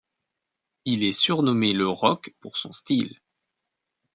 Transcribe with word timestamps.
Il 0.85 1.03
est 1.03 1.11
surnommé 1.11 1.73
le 1.73 1.87
Rock 1.87 2.33
pour 2.39 2.57
son 2.57 2.71
style. 2.71 3.19